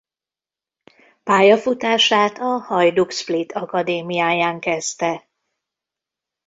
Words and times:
Pályafutását 1.23 2.37
a 2.37 2.45
Hajduk 2.57 3.11
Split 3.11 3.51
akadémiáján 3.51 4.59
kezdte. 4.59 5.27